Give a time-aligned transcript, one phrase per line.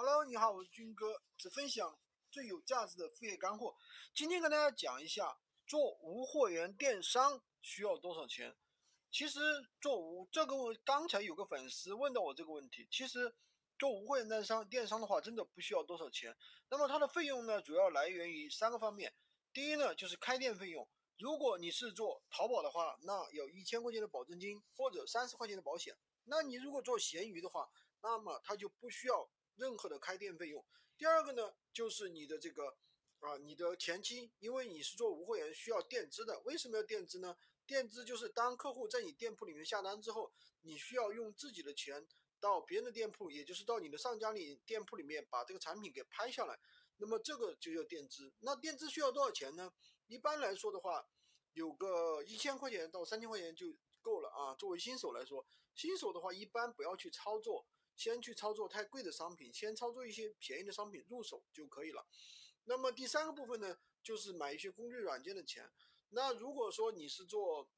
[0.00, 1.98] Hello，你好，我是军哥，只分享
[2.30, 3.74] 最有价值的副业干货。
[4.14, 5.36] 今天跟大家讲一下，
[5.66, 8.54] 做无货源电商需要多少钱？
[9.10, 9.40] 其实
[9.80, 12.86] 做无这个，刚才有个粉丝问到我这个问题。
[12.92, 13.34] 其实
[13.76, 16.32] 做无货源电商电商的话，真的不需要多少钱。
[16.70, 19.12] 那么它的费用呢，主要来源于三个方面。
[19.52, 20.88] 第一呢，就是开店费用。
[21.18, 25.98] 如果你是做淘宝的话，那有一千块钱的保证金或者三十块钱的保险。
[26.26, 27.68] 那你如果做闲鱼的话，
[28.00, 29.28] 那么它就不需要。
[29.58, 30.64] 任何的开店费用，
[30.96, 32.76] 第二个呢，就是你的这个
[33.18, 36.40] 啊，你的前期，因为你是做无货源，需要垫资的。
[36.44, 37.36] 为什么要垫资呢？
[37.66, 42.06] 垫资就是当客户在你店铺里面下单之后，你需要用自己的钱
[42.40, 46.58] 到别人的店铺，也就是到你的上家里店铺里面把这个产品给拍下来，
[46.96, 48.32] 那么这个就叫垫资。
[48.40, 49.72] 那垫资需要多少钱呢？
[50.06, 51.04] 一般来说的话，
[51.52, 53.66] 有个一千块钱到三千块钱就
[54.38, 54.54] 啊。
[54.54, 57.66] 作为新手来说，新手的话一般不要去操作。
[57.96, 62.06] 先去操作太贵的商品，先操作一些便宜的商品入手就可以了。
[62.62, 65.68] 那么第三个部分呢，就是买一些工具软件的钱。
[66.10, 67.68] 那如果说你是做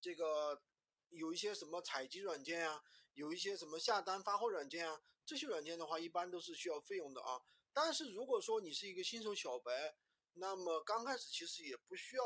[0.00, 0.62] 这个
[1.08, 2.80] 有一些什么采集软件啊，
[3.14, 7.42] 有一些什么下单发货软件啊，这些软件的话，一般都是需要费用的啊。
[7.72, 9.96] 但是如果说你是一个新手小白，
[10.34, 12.24] 那么刚开始其实也不需要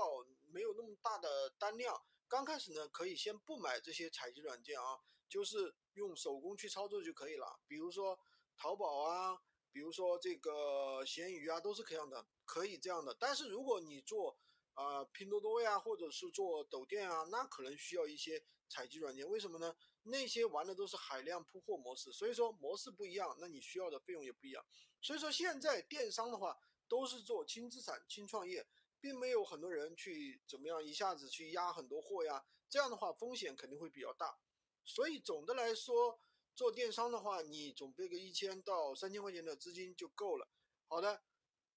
[0.52, 2.04] 没有那么大的单量，
[2.34, 5.74] 刚开始呢可以先不买这些采集软件啊，就是。
[5.94, 8.18] 用手工去操作就可以了，比如说
[8.56, 13.14] 淘宝啊，比如说这个闲鱼啊，都是可以的，可以这样的。
[13.14, 14.36] 但是如果你做
[14.72, 19.24] 啊拼多多呀，或者是做抖店啊，那可能需要一些采集软件。
[19.28, 19.72] 为什么呢？
[20.02, 24.66] 那些玩的都是海量铺货模式，所以说模式不一样，那你需要的费用也不一样。
[25.00, 28.66] 所以说现在电商的话都是做轻资产、轻创业，
[29.04, 34.38] 并没有很多人去怎么样一下子去压很多货呀，这样的话风险肯定会比较大。
[34.82, 36.18] 所以总的来说，
[36.54, 40.48] 做电商的话，你准备个一千到三千块钱的资金就够了。
[40.86, 41.22] 好的，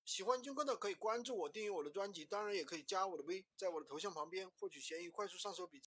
[0.06, 5.76] 喜欢军哥的可以关注我，订阅我的专辑，当然也可以加我的微，在我的头像旁边获取闲鱼快速上手笔记。